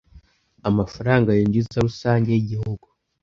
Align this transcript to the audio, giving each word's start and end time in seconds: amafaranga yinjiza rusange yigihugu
amafaranga 0.69 1.29
yinjiza 1.37 1.75
rusange 1.87 2.29
yigihugu 2.33 2.85